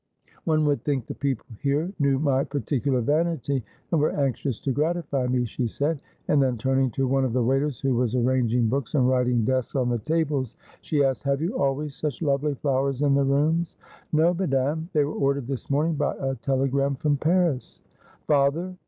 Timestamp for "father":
18.27-18.75